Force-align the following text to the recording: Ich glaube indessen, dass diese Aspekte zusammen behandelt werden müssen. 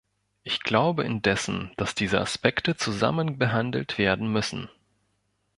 Ich 0.41 0.61
glaube 0.63 1.03
indessen, 1.03 1.69
dass 1.77 1.93
diese 1.93 2.19
Aspekte 2.19 2.75
zusammen 2.75 3.37
behandelt 3.37 3.99
werden 3.99 4.31
müssen. 4.31 4.67